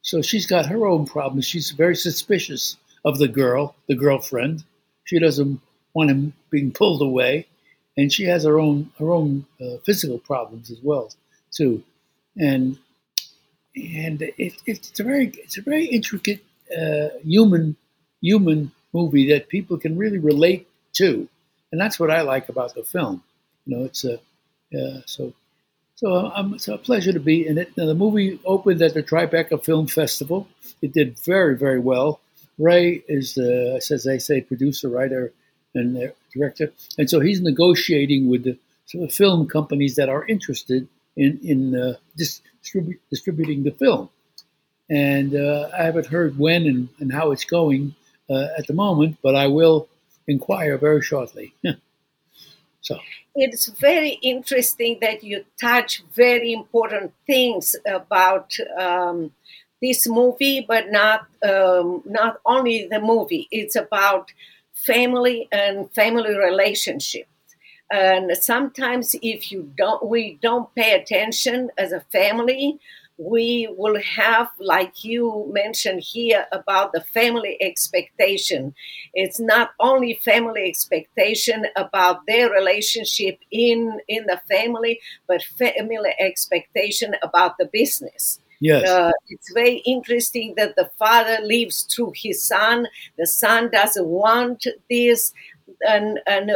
so 0.04 0.20
she's 0.20 0.46
got 0.46 0.66
her 0.66 0.86
own 0.86 1.06
problems. 1.06 1.46
She's 1.46 1.70
very 1.70 1.96
suspicious 1.96 2.76
of 3.06 3.18
the 3.18 3.26
girl, 3.26 3.74
the 3.88 3.94
girlfriend. 3.94 4.62
She 5.04 5.18
doesn't 5.18 5.60
want 5.94 6.10
him 6.10 6.34
being 6.50 6.72
pulled 6.72 7.00
away, 7.00 7.46
and 7.96 8.12
she 8.12 8.24
has 8.24 8.44
her 8.44 8.60
own 8.60 8.92
her 8.98 9.10
own 9.10 9.46
uh, 9.60 9.78
physical 9.86 10.18
problems 10.18 10.70
as 10.70 10.78
well 10.82 11.10
too, 11.50 11.82
and 12.36 12.78
and 13.74 14.20
it, 14.22 14.54
it's 14.66 15.00
a 15.00 15.04
very 15.04 15.32
it's 15.42 15.56
a 15.56 15.62
very 15.62 15.86
intricate 15.86 16.44
uh, 16.70 17.08
human 17.22 17.74
human 18.20 18.72
movie 18.92 19.32
that 19.32 19.48
people 19.48 19.78
can 19.78 19.96
really 19.96 20.18
relate 20.18 20.68
to, 20.94 21.26
and 21.72 21.80
that's 21.80 21.98
what 21.98 22.10
I 22.10 22.20
like 22.20 22.50
about 22.50 22.74
the 22.74 22.84
film. 22.84 23.22
You 23.64 23.78
know, 23.78 23.84
it's 23.86 24.04
a 24.04 24.16
uh, 24.78 25.00
so 25.06 25.32
so 25.96 26.32
um, 26.34 26.54
it's 26.54 26.68
a 26.68 26.78
pleasure 26.78 27.12
to 27.12 27.20
be 27.20 27.46
in 27.46 27.58
it. 27.58 27.76
Now, 27.76 27.86
the 27.86 27.94
movie 27.94 28.38
opened 28.44 28.82
at 28.82 28.94
the 28.94 29.02
Tribeca 29.02 29.64
Film 29.64 29.86
Festival 29.86 30.48
it 30.84 30.92
did 30.92 31.18
very, 31.20 31.56
very 31.56 31.78
well. 31.78 32.20
Ray 32.58 33.02
is, 33.08 33.38
uh, 33.38 33.80
as 33.90 34.04
they 34.04 34.18
say, 34.18 34.42
producer, 34.42 34.88
writer, 34.88 35.32
and 35.74 36.12
director, 36.32 36.72
and 36.98 37.08
so 37.10 37.18
he's 37.20 37.40
negotiating 37.40 38.28
with 38.28 38.44
the 38.44 38.56
film 39.08 39.48
companies 39.48 39.96
that 39.96 40.08
are 40.08 40.24
interested 40.26 40.86
in 41.16 41.40
in 41.42 41.74
uh, 41.74 41.94
distribu- 42.16 42.98
distributing 43.10 43.64
the 43.64 43.72
film. 43.72 44.08
And 44.90 45.34
uh, 45.34 45.70
I 45.76 45.84
haven't 45.84 46.06
heard 46.06 46.38
when 46.38 46.66
and, 46.66 46.88
and 47.00 47.10
how 47.12 47.32
it's 47.32 47.46
going 47.46 47.94
uh, 48.30 48.48
at 48.58 48.66
the 48.66 48.74
moment, 48.74 49.16
but 49.22 49.34
I 49.34 49.46
will 49.48 49.88
inquire 50.28 50.76
very 50.78 51.02
shortly. 51.02 51.54
so 52.84 52.98
it's 53.34 53.66
very 53.66 54.18
interesting 54.22 54.98
that 55.00 55.24
you 55.24 55.44
touch 55.58 56.02
very 56.14 56.52
important 56.52 57.12
things 57.26 57.74
about 57.86 58.54
um, 58.78 59.32
this 59.80 60.06
movie, 60.06 60.60
but 60.60 60.90
not 60.90 61.26
um, 61.42 62.02
not 62.04 62.40
only 62.44 62.86
the 62.86 63.00
movie. 63.00 63.48
It's 63.50 63.74
about 63.74 64.32
family 64.74 65.48
and 65.50 65.90
family 65.92 66.36
relationships. 66.36 67.28
And 67.90 68.30
sometimes, 68.36 69.16
if 69.22 69.50
you 69.50 69.72
don't, 69.76 70.06
we 70.06 70.38
don't 70.42 70.74
pay 70.74 70.92
attention 70.92 71.70
as 71.78 71.92
a 71.92 72.00
family, 72.12 72.78
we 73.16 73.68
will 73.76 74.00
have, 74.00 74.48
like 74.58 75.04
you 75.04 75.48
mentioned 75.52 76.02
here, 76.02 76.46
about 76.52 76.92
the 76.92 77.00
family 77.00 77.56
expectation. 77.60 78.74
It's 79.12 79.38
not 79.38 79.70
only 79.78 80.14
family 80.24 80.68
expectation 80.68 81.66
about 81.76 82.26
their 82.26 82.50
relationship 82.50 83.38
in 83.50 84.00
in 84.08 84.26
the 84.26 84.40
family, 84.50 85.00
but 85.28 85.42
family 85.42 86.14
expectation 86.18 87.14
about 87.22 87.56
the 87.58 87.68
business. 87.72 88.40
Yes. 88.60 88.88
Uh, 88.88 89.12
it's 89.28 89.52
very 89.52 89.78
interesting 89.84 90.54
that 90.56 90.74
the 90.76 90.90
father 90.98 91.38
lives 91.42 91.86
through 91.94 92.12
his 92.16 92.42
son. 92.42 92.86
The 93.18 93.26
son 93.26 93.70
doesn't 93.70 94.06
want 94.06 94.66
this, 94.90 95.32
and 95.86 96.18
and 96.26 96.50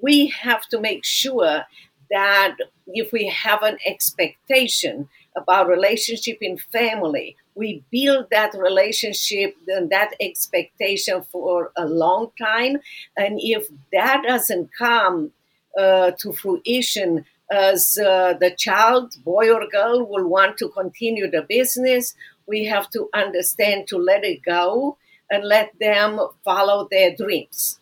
we 0.00 0.28
have 0.28 0.66
to 0.68 0.80
make 0.80 1.04
sure 1.04 1.64
that 2.10 2.56
if 2.86 3.12
we 3.12 3.26
have 3.28 3.62
an 3.62 3.76
expectation 3.84 5.08
about 5.40 5.68
relationship 5.68 6.38
in 6.40 6.58
family. 6.58 7.36
We 7.54 7.82
build 7.90 8.26
that 8.30 8.52
relationship 8.54 9.56
and 9.66 9.90
that 9.90 10.10
expectation 10.20 11.22
for 11.32 11.72
a 11.76 11.86
long 11.86 12.30
time. 12.40 12.78
And 13.16 13.38
if 13.40 13.68
that 13.92 14.22
doesn't 14.26 14.70
come 14.78 15.32
uh, 15.78 16.12
to 16.18 16.32
fruition 16.32 17.24
as 17.50 17.98
uh, 17.98 18.34
the 18.38 18.50
child 18.50 19.14
boy 19.24 19.50
or 19.50 19.66
girl 19.68 20.06
will 20.06 20.26
want 20.26 20.58
to 20.58 20.68
continue 20.68 21.30
the 21.30 21.42
business 21.48 22.14
we 22.46 22.64
have 22.64 22.90
to 22.90 23.08
understand 23.14 23.86
to 23.86 23.96
let 23.96 24.24
it 24.24 24.42
go 24.42 24.96
and 25.30 25.44
let 25.44 25.72
them 25.78 26.18
follow 26.44 26.88
their 26.90 27.14
dreams 27.14 27.78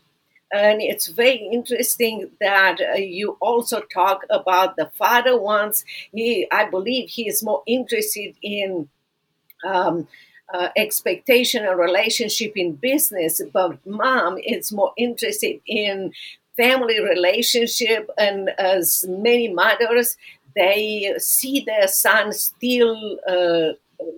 and 0.53 0.81
it's 0.81 1.09
very 1.09 1.49
interesting 1.53 2.31
that 2.41 2.81
uh, 2.81 2.95
you 2.95 3.37
also 3.41 3.81
talk 3.81 4.25
about 4.31 4.77
the 4.77 4.91
father 4.95 5.39
wants, 5.39 5.85
he, 6.13 6.47
I 6.53 6.71
believe 6.71 7.09
he 7.09 7.29
is 7.29 7.43
more 7.43 7.63
interested 7.67 8.35
in 8.43 8.89
um, 9.67 10.07
uh, 10.55 10.69
expectation 10.77 11.65
and 11.65 11.79
relationship 11.79 12.53
in 12.57 12.75
business, 12.75 13.43
but 13.53 13.85
mom 13.85 14.39
is 14.39 14.73
more 14.73 14.93
interested 14.97 15.61
in 15.67 16.13
family 16.57 17.01
relationship. 17.03 18.09
And 18.17 18.51
as 18.51 19.05
many 19.09 19.53
mothers, 19.53 20.17
they 20.55 21.15
see 21.19 21.65
their 21.67 21.89
son 21.89 22.33
still 22.33 23.19
uh, 23.29 23.75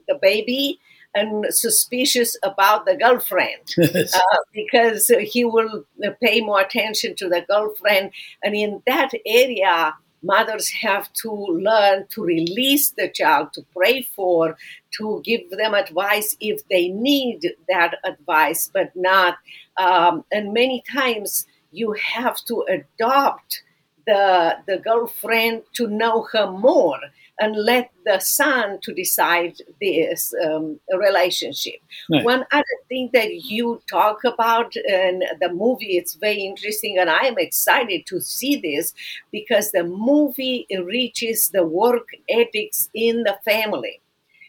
the 0.06 0.18
baby 0.20 0.78
and 1.14 1.46
suspicious 1.50 2.36
about 2.42 2.86
the 2.86 2.96
girlfriend 2.96 3.62
uh, 3.82 4.20
because 4.52 5.10
he 5.22 5.44
will 5.44 5.84
pay 6.22 6.40
more 6.40 6.60
attention 6.60 7.14
to 7.16 7.28
the 7.28 7.44
girlfriend. 7.48 8.10
And 8.42 8.54
in 8.54 8.82
that 8.86 9.10
area, 9.26 9.94
mothers 10.22 10.68
have 10.70 11.12
to 11.12 11.30
learn 11.30 12.06
to 12.10 12.24
release 12.24 12.90
the 12.90 13.08
child, 13.08 13.52
to 13.54 13.64
pray 13.74 14.02
for, 14.02 14.56
to 14.98 15.22
give 15.24 15.50
them 15.50 15.74
advice 15.74 16.36
if 16.40 16.66
they 16.68 16.88
need 16.88 17.54
that 17.68 17.96
advice, 18.04 18.70
but 18.72 18.90
not. 18.94 19.38
Um, 19.76 20.24
and 20.32 20.52
many 20.52 20.82
times 20.92 21.46
you 21.70 21.92
have 21.92 22.36
to 22.46 22.64
adopt 22.68 23.62
the, 24.08 24.56
the 24.66 24.78
girlfriend 24.78 25.62
to 25.74 25.86
know 25.86 26.26
her 26.32 26.50
more 26.50 26.98
and 27.40 27.54
let 27.54 27.90
the 28.04 28.18
son 28.18 28.78
to 28.82 28.92
decide 28.92 29.54
this 29.80 30.34
um, 30.44 30.80
relationship. 30.98 31.76
Right. 32.10 32.24
One 32.24 32.44
other 32.50 32.64
thing 32.88 33.10
that 33.12 33.44
you 33.44 33.80
talk 33.88 34.24
about 34.24 34.74
in 34.76 35.22
the 35.40 35.52
movie, 35.52 35.98
it's 35.98 36.14
very 36.14 36.42
interesting, 36.42 36.98
and 36.98 37.10
I 37.10 37.26
am 37.26 37.38
excited 37.38 38.06
to 38.06 38.20
see 38.20 38.56
this 38.56 38.94
because 39.30 39.70
the 39.70 39.84
movie 39.84 40.66
reaches 40.84 41.50
the 41.50 41.64
work 41.64 42.08
ethics 42.28 42.88
in 42.94 43.22
the 43.24 43.38
family. 43.44 44.00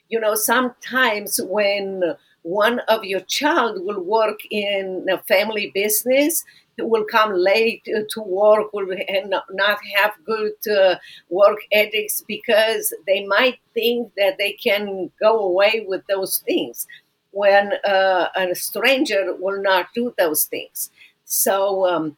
You 0.07 0.19
know, 0.19 0.33
sometimes 0.33 1.39
when 1.43 2.15
one 2.41 2.79
of 2.87 3.03
your 3.03 3.19
child 3.19 3.83
will 3.83 4.01
work 4.01 4.39
in 4.49 5.05
a 5.11 5.19
family 5.19 5.71
business 5.75 6.43
will 6.81 7.03
come 7.03 7.33
late 7.33 7.83
to 7.85 8.21
work 8.21 8.71
will 8.73 8.91
and 9.07 9.33
not 9.51 9.77
have 9.95 10.13
good 10.25 10.53
uh, 10.67 10.95
work 11.29 11.59
ethics 11.71 12.23
because 12.27 12.93
they 13.07 13.25
might 13.25 13.59
think 13.73 14.11
that 14.15 14.37
they 14.37 14.53
can 14.53 15.11
go 15.19 15.39
away 15.39 15.85
with 15.87 16.01
those 16.07 16.39
things 16.39 16.87
when 17.31 17.73
uh, 17.87 18.27
a 18.35 18.55
stranger 18.55 19.35
will 19.39 19.61
not 19.61 19.87
do 19.93 20.13
those 20.17 20.45
things 20.45 20.89
so 21.25 21.87
um, 21.87 22.17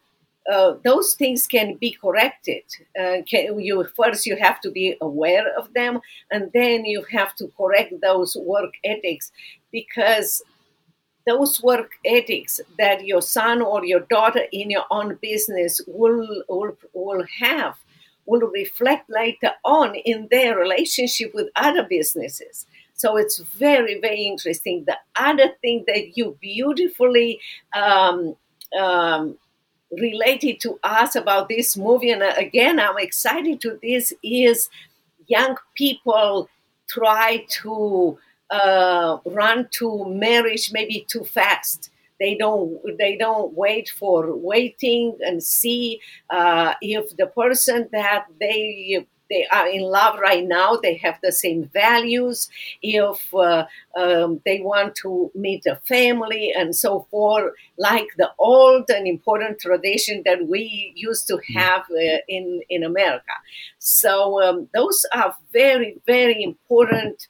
uh, 0.49 0.73
those 0.83 1.13
things 1.13 1.45
can 1.45 1.75
be 1.75 1.91
corrected. 1.91 2.63
Uh, 2.99 3.17
can, 3.29 3.59
you 3.59 3.85
first 3.95 4.25
you 4.25 4.35
have 4.37 4.59
to 4.61 4.71
be 4.71 4.95
aware 5.01 5.45
of 5.57 5.73
them, 5.73 5.99
and 6.31 6.49
then 6.53 6.85
you 6.85 7.03
have 7.11 7.35
to 7.35 7.51
correct 7.57 7.93
those 8.01 8.35
work 8.39 8.73
ethics 8.83 9.31
because 9.71 10.41
those 11.27 11.61
work 11.61 11.91
ethics 12.05 12.59
that 12.77 13.05
your 13.05 13.21
son 13.21 13.61
or 13.61 13.85
your 13.85 14.01
daughter 14.01 14.45
in 14.51 14.69
your 14.71 14.85
own 14.89 15.17
business 15.21 15.81
will, 15.87 16.43
will, 16.49 16.77
will 16.93 17.25
have 17.39 17.75
will 18.25 18.47
reflect 18.51 19.09
later 19.09 19.51
on 19.65 19.95
in 19.95 20.27
their 20.31 20.57
relationship 20.57 21.33
with 21.33 21.49
other 21.55 21.83
businesses. 21.83 22.65
So 22.93 23.17
it's 23.17 23.39
very, 23.39 23.99
very 23.99 24.21
interesting. 24.23 24.85
The 24.85 24.97
other 25.15 25.49
thing 25.61 25.83
that 25.87 26.17
you 26.17 26.37
beautifully 26.39 27.39
um, 27.73 28.35
um, 28.79 29.37
related 29.91 30.59
to 30.61 30.79
us 30.83 31.15
about 31.15 31.49
this 31.49 31.75
movie, 31.75 32.11
and 32.11 32.23
again, 32.37 32.79
I'm 32.79 32.99
excited 32.99 33.59
to 33.61 33.79
this, 33.81 34.13
is 34.23 34.69
young 35.27 35.55
people 35.75 36.47
try 36.87 37.45
to 37.61 38.17
uh, 38.51 39.17
run 39.25 39.67
to 39.71 40.05
marriage 40.05 40.71
maybe 40.71 41.05
too 41.09 41.23
fast. 41.23 41.89
They 42.19 42.35
don't. 42.35 42.79
They 42.99 43.17
don't 43.17 43.53
wait 43.53 43.89
for 43.89 44.35
waiting 44.35 45.17
and 45.21 45.41
see 45.41 46.01
uh, 46.29 46.75
if 46.81 47.17
the 47.17 47.27
person 47.27 47.89
that 47.91 48.25
they 48.39 49.07
they 49.31 49.47
are 49.51 49.67
in 49.67 49.81
love 49.81 50.19
right 50.19 50.45
now 50.45 50.75
they 50.75 50.95
have 50.97 51.17
the 51.23 51.31
same 51.31 51.63
values 51.73 52.49
if 52.83 53.33
uh, 53.33 53.65
um, 53.97 54.41
they 54.45 54.59
want 54.59 54.93
to 54.95 55.31
meet 55.33 55.65
a 55.65 55.77
family 55.87 56.51
and 56.55 56.75
so 56.75 57.07
forth 57.09 57.53
like 57.77 58.07
the 58.17 58.29
old 58.37 58.89
and 58.89 59.07
important 59.07 59.57
tradition 59.59 60.21
that 60.25 60.47
we 60.47 60.91
used 60.95 61.27
to 61.27 61.35
mm. 61.37 61.55
have 61.55 61.83
uh, 61.91 62.19
in 62.27 62.61
in 62.69 62.83
america 62.83 63.35
so 63.79 64.41
um, 64.43 64.67
those 64.73 65.05
are 65.13 65.33
very 65.53 65.97
very 66.05 66.43
important 66.43 67.27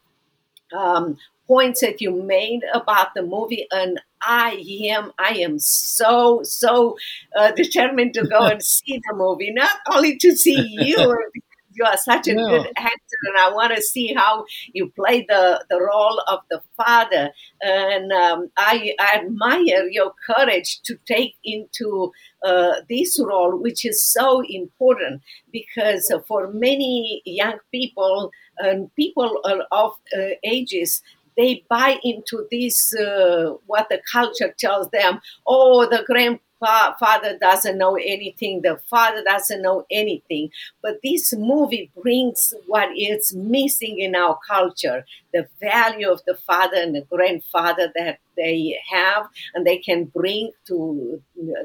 um, 0.74 1.18
points 1.48 1.82
that 1.82 2.02
you 2.02 2.12
made 2.12 2.62
about 2.74 3.14
the 3.14 3.24
movie, 3.24 3.68
and 3.72 4.00
I 4.22 4.64
am 4.86 5.12
I 5.20 5.36
am 5.36 5.60
so 5.60 6.42
so 6.44 6.98
uh, 7.36 7.52
determined 7.52 8.14
to 8.16 8.24
go 8.26 8.46
and 8.46 8.62
see 8.74 9.02
the 9.10 9.16
movie, 9.16 9.52
not 9.52 9.78
only 9.92 10.18
to 10.18 10.36
see 10.36 10.66
you. 10.70 11.18
you 11.74 11.86
are 11.86 11.98
such 11.98 12.28
a 12.28 12.34
good 12.34 12.68
actor, 12.78 13.18
and 13.28 13.38
I 13.38 13.52
want 13.52 13.76
to 13.76 13.82
see 13.82 14.14
how 14.14 14.46
you 14.74 14.92
play 14.92 15.26
the, 15.28 15.64
the 15.70 15.82
role 15.82 16.22
of 16.28 16.40
the 16.50 16.62
father. 16.78 17.32
And 17.62 18.12
um, 18.12 18.50
I, 18.58 18.94
I, 19.00 19.18
admire 19.18 19.88
your 19.90 20.14
courage 20.26 20.82
to 20.84 20.98
take 21.06 21.36
into 21.44 22.12
uh, 22.46 22.74
this 22.90 23.20
role, 23.20 23.58
which 23.58 23.86
is 23.86 24.04
so 24.04 24.44
important 24.48 25.22
because 25.52 26.14
for 26.28 26.52
many 26.52 27.22
young 27.26 27.58
people, 27.72 28.32
and 28.58 28.94
people 28.96 29.40
of 29.72 29.92
uh, 30.16 30.22
ages 30.44 31.02
they 31.38 31.64
buy 31.70 31.98
into 32.04 32.46
this 32.52 32.94
uh, 32.94 33.54
what 33.66 33.88
the 33.90 34.02
culture 34.12 34.54
tells 34.60 34.90
them 34.90 35.20
oh 35.48 35.88
the 35.90 36.04
grand 36.06 36.40
fa- 36.62 36.96
father 37.00 37.38
doesn't 37.38 37.78
know 37.78 37.96
anything, 37.96 38.62
the 38.62 38.80
father 38.90 39.24
doesn't 39.26 39.62
know 39.62 39.86
anything. 39.92 40.50
But 40.82 41.00
this 41.04 41.34
movie 41.34 41.92
brings 42.02 42.54
what 42.68 42.90
is 42.98 43.34
missing 43.36 44.00
in 44.00 44.16
our 44.16 44.38
culture 44.48 45.04
the 45.34 45.48
value 45.62 46.10
of 46.10 46.22
the 46.28 46.36
father 46.36 46.78
and 46.78 46.94
the 46.96 47.02
grandfather 47.10 47.92
that 47.96 48.20
they 48.38 48.78
have 48.92 49.28
and 49.54 49.66
they 49.66 49.78
can 49.78 50.06
bring 50.06 50.52
to 50.68 51.22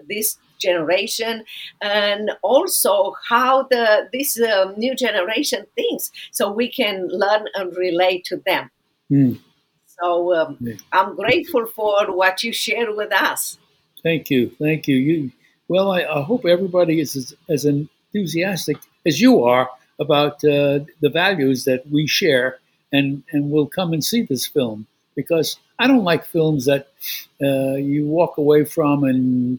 this 0.08 0.38
generation 0.60 1.44
and 1.82 2.30
also 2.42 3.14
how 3.28 3.64
the 3.64 4.08
this 4.12 4.40
um, 4.40 4.74
new 4.76 4.94
generation 4.94 5.66
thinks 5.74 6.10
so 6.30 6.50
we 6.50 6.70
can 6.70 7.08
learn 7.08 7.44
and 7.54 7.76
relate 7.76 8.24
to 8.24 8.36
them 8.46 8.70
Mm. 9.10 9.38
so 9.86 10.34
um, 10.34 10.56
Yeah. 10.60 10.74
i'm 10.92 11.14
grateful 11.14 11.66
for 11.66 12.06
what 12.20 12.42
you 12.42 12.52
share 12.52 12.92
with 12.94 13.12
us 13.12 13.58
Thank 14.06 14.30
you, 14.30 14.50
thank 14.50 14.86
you. 14.86 14.96
You 14.98 15.32
well, 15.66 15.90
I, 15.90 16.04
I 16.04 16.22
hope 16.22 16.46
everybody 16.46 17.00
is 17.00 17.16
as, 17.16 17.34
as 17.48 17.64
enthusiastic 17.64 18.76
as 19.04 19.20
you 19.20 19.42
are 19.42 19.68
about 19.98 20.34
uh, 20.44 20.86
the 21.00 21.10
values 21.12 21.64
that 21.64 21.90
we 21.90 22.06
share, 22.06 22.60
and 22.92 23.24
and 23.32 23.50
will 23.50 23.66
come 23.66 23.92
and 23.92 24.04
see 24.04 24.22
this 24.22 24.46
film 24.46 24.86
because 25.16 25.58
I 25.80 25.88
don't 25.88 26.04
like 26.04 26.24
films 26.24 26.66
that 26.66 26.86
uh, 27.42 27.78
you 27.92 28.06
walk 28.06 28.38
away 28.38 28.64
from 28.64 29.02
and 29.02 29.58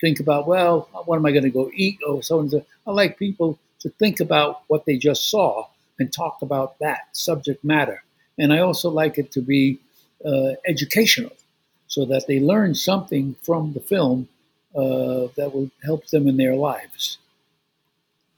think 0.00 0.20
about. 0.20 0.46
Well, 0.46 0.88
what 1.06 1.16
am 1.16 1.26
I 1.26 1.32
going 1.32 1.50
to 1.50 1.58
go 1.60 1.68
eat? 1.74 1.98
or 2.06 2.22
so 2.22 2.38
and 2.38 2.52
so. 2.52 2.64
I 2.86 2.92
like 2.92 3.18
people 3.18 3.58
to 3.80 3.88
think 3.88 4.20
about 4.20 4.62
what 4.68 4.86
they 4.86 4.96
just 4.96 5.28
saw 5.28 5.66
and 5.98 6.12
talk 6.12 6.40
about 6.40 6.78
that 6.78 7.08
subject 7.16 7.64
matter, 7.64 8.04
and 8.38 8.52
I 8.52 8.60
also 8.60 8.90
like 8.90 9.18
it 9.18 9.32
to 9.32 9.40
be 9.40 9.80
uh, 10.24 10.52
educational 10.68 11.32
so 11.88 12.04
that 12.04 12.26
they 12.28 12.38
learn 12.38 12.74
something 12.74 13.34
from 13.42 13.72
the 13.72 13.80
film 13.80 14.28
uh, 14.74 15.28
that 15.36 15.50
will 15.52 15.70
help 15.82 16.06
them 16.08 16.28
in 16.28 16.36
their 16.36 16.54
lives. 16.54 17.18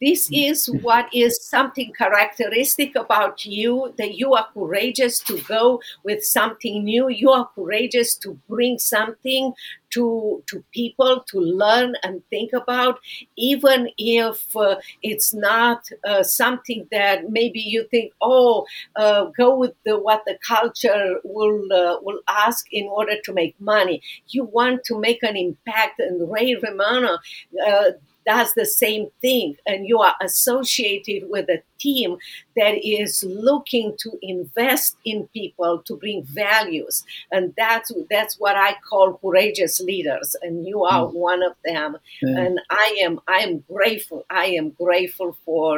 This 0.00 0.30
is 0.32 0.66
what 0.80 1.08
is 1.12 1.42
something 1.42 1.92
characteristic 1.92 2.96
about 2.96 3.44
you 3.44 3.92
that 3.98 4.14
you 4.14 4.32
are 4.34 4.46
courageous 4.54 5.18
to 5.20 5.38
go 5.42 5.80
with 6.04 6.24
something 6.24 6.84
new. 6.84 7.08
You 7.08 7.30
are 7.30 7.48
courageous 7.54 8.16
to 8.16 8.38
bring 8.48 8.78
something 8.78 9.52
to 9.90 10.42
to 10.46 10.64
people 10.72 11.24
to 11.28 11.40
learn 11.40 11.94
and 12.02 12.22
think 12.30 12.52
about 12.52 13.00
even 13.36 13.90
if 13.98 14.56
uh, 14.56 14.76
it's 15.02 15.34
not 15.34 15.88
uh, 16.04 16.22
something 16.22 16.86
that 16.92 17.30
maybe 17.30 17.60
you 17.60 17.86
think 17.90 18.12
oh 18.20 18.64
uh, 18.96 19.24
go 19.36 19.54
with 19.54 19.74
the, 19.84 19.98
what 19.98 20.22
the 20.26 20.38
culture 20.46 21.16
will 21.24 21.72
uh, 21.72 21.98
will 22.02 22.20
ask 22.28 22.66
in 22.72 22.86
order 22.86 23.16
to 23.24 23.32
make 23.32 23.60
money. 23.60 24.00
You 24.28 24.44
want 24.44 24.84
to 24.84 24.98
make 24.98 25.22
an 25.22 25.36
impact 25.36 25.98
and 25.98 26.30
ray 26.30 26.56
romano 26.62 27.18
uh, 27.66 27.90
does 28.30 28.50
the 28.54 28.66
same 28.66 29.04
thing 29.24 29.48
and 29.66 29.86
you 29.90 29.98
are 30.06 30.14
associated 30.28 31.22
with 31.34 31.46
a 31.48 31.60
team 31.78 32.10
that 32.56 32.74
is 32.84 33.24
looking 33.48 33.88
to 33.98 34.10
invest 34.22 34.96
in 35.04 35.18
people 35.38 35.72
to 35.86 35.96
bring 35.96 36.22
values 36.24 36.96
and 37.32 37.44
that's 37.56 37.90
that's 38.10 38.34
what 38.38 38.56
i 38.56 38.72
call 38.88 39.08
courageous 39.24 39.80
leaders 39.80 40.36
and 40.42 40.66
you 40.70 40.78
are 40.84 41.06
Mm. 41.06 41.14
one 41.30 41.42
of 41.50 41.54
them 41.64 41.90
Yeah. 42.22 42.38
and 42.44 42.60
i 42.70 42.86
am 43.06 43.14
i 43.36 43.38
am 43.46 43.54
grateful 43.74 44.20
i 44.42 44.46
am 44.60 44.68
grateful 44.84 45.30
for 45.44 45.72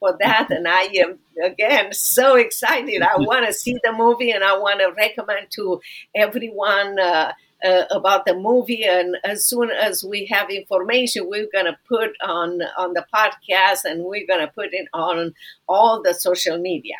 for 0.00 0.10
that 0.24 0.46
and 0.56 0.66
i 0.68 0.82
am 1.02 1.10
again 1.50 1.86
so 1.92 2.26
excited 2.46 3.00
i 3.02 3.16
want 3.30 3.46
to 3.46 3.52
see 3.62 3.76
the 3.86 3.92
movie 4.02 4.30
and 4.36 4.44
i 4.44 4.54
want 4.64 4.80
to 4.80 4.88
recommend 5.04 5.46
to 5.58 5.80
everyone 6.14 6.98
uh, 6.98 7.32
uh, 7.66 7.84
about 7.90 8.24
the 8.24 8.34
movie 8.34 8.84
and 8.84 9.16
as 9.24 9.44
soon 9.44 9.70
as 9.70 10.04
we 10.04 10.26
have 10.26 10.48
information 10.50 11.28
we're 11.28 11.48
going 11.52 11.66
to 11.66 11.76
put 11.88 12.10
on 12.24 12.60
on 12.78 12.92
the 12.92 13.04
podcast 13.14 13.80
and 13.84 14.04
we're 14.04 14.26
going 14.26 14.40
to 14.40 14.52
put 14.52 14.68
it 14.72 14.86
on 14.92 15.34
all 15.68 16.02
the 16.02 16.14
social 16.14 16.58
media 16.58 16.96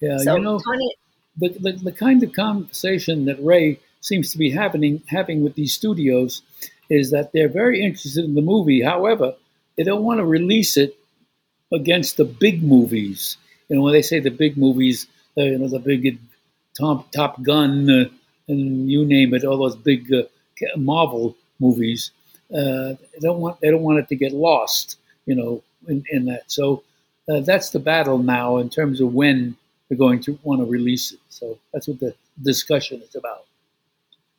Yeah, 0.00 0.18
so 0.18 0.36
you 0.36 0.42
know, 0.42 0.58
tony 0.58 0.94
the, 1.36 1.48
the, 1.48 1.72
the 1.72 1.92
kind 1.92 2.22
of 2.22 2.32
conversation 2.32 3.24
that 3.24 3.42
Ray 3.42 3.80
seems 4.00 4.32
to 4.32 4.38
be 4.38 4.50
having 4.50 5.02
having 5.08 5.42
with 5.42 5.54
these 5.54 5.74
studios 5.74 6.42
is 6.88 7.10
that 7.12 7.32
they're 7.32 7.48
very 7.48 7.82
interested 7.82 8.24
in 8.24 8.34
the 8.34 8.42
movie. 8.42 8.82
However, 8.82 9.34
they 9.76 9.84
don't 9.84 10.02
want 10.02 10.18
to 10.18 10.24
release 10.24 10.76
it 10.76 10.96
against 11.72 12.16
the 12.16 12.24
big 12.24 12.62
movies. 12.62 13.36
You 13.68 13.76
know, 13.76 13.82
when 13.82 13.92
they 13.92 14.02
say 14.02 14.18
the 14.18 14.30
big 14.30 14.56
movies, 14.56 15.06
uh, 15.38 15.42
you 15.42 15.58
know, 15.58 15.68
the 15.68 15.78
big 15.78 16.18
Top 16.78 17.10
Top 17.12 17.42
Gun 17.42 17.88
uh, 17.88 18.04
and 18.50 18.90
you 18.90 19.04
name 19.04 19.34
it, 19.34 19.44
all 19.44 19.58
those 19.58 19.76
big 19.76 20.12
uh, 20.12 20.22
Marvel 20.76 21.36
movies. 21.58 22.10
Uh, 22.52 22.94
they 23.12 23.20
don't 23.20 23.40
want 23.40 23.60
they 23.60 23.70
don't 23.70 23.82
want 23.82 23.98
it 23.98 24.08
to 24.08 24.16
get 24.16 24.32
lost. 24.32 24.98
You 25.26 25.34
know, 25.36 25.62
in, 25.88 26.04
in 26.10 26.24
that. 26.26 26.50
So 26.50 26.82
uh, 27.28 27.40
that's 27.40 27.70
the 27.70 27.78
battle 27.78 28.18
now 28.18 28.58
in 28.58 28.68
terms 28.68 29.00
of 29.00 29.14
when 29.14 29.56
they're 29.88 29.98
going 29.98 30.20
to 30.20 30.38
want 30.42 30.60
to 30.60 30.66
release 30.66 31.12
it. 31.12 31.20
So 31.28 31.58
that's 31.72 31.88
what 31.88 32.00
the 32.00 32.14
discussion 32.42 33.02
is 33.02 33.14
about. 33.14 33.44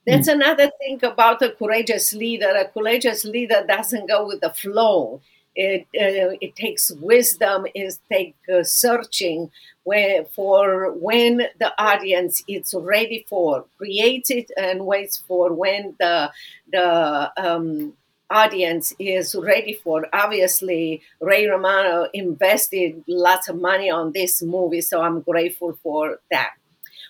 That's 0.08 0.28
another 0.28 0.72
thing 0.80 1.00
about 1.04 1.44
a 1.44 1.52
courageous 1.52 2.14
leader. 2.14 2.50
A 2.50 2.66
courageous 2.68 3.24
leader 3.24 3.64
doesn't 3.68 4.08
go 4.08 4.26
with 4.26 4.42
the 4.42 4.50
flow. 4.50 5.22
It 5.56 5.82
uh, 5.96 6.38
it 6.40 6.56
takes 6.56 6.92
wisdom. 6.92 7.66
It 7.76 7.98
takes 8.12 8.38
uh, 8.50 8.64
searching 8.64 9.52
where 9.84 10.26
for 10.26 10.92
when 10.94 11.44
the 11.60 11.74
audience 11.78 12.44
is 12.48 12.74
ready 12.78 13.26
for 13.28 13.66
creates 13.78 14.30
it 14.30 14.50
and 14.58 14.86
waits 14.86 15.18
for 15.18 15.52
when 15.54 15.96
the 16.00 16.32
the 16.72 17.32
um, 17.38 17.94
audience 18.30 18.94
is 19.00 19.36
ready 19.36 19.74
for. 19.74 20.08
Obviously, 20.14 21.02
Ray 21.20 21.48
Romano 21.48 22.08
invested 22.14 23.04
lots 23.08 23.50
of 23.50 23.60
money 23.60 23.90
on 23.90 24.14
this 24.14 24.42
movie, 24.42 24.82
so 24.82 25.02
I'm 25.02 25.22
grateful 25.22 25.78
for 25.84 26.20
that. 26.32 26.52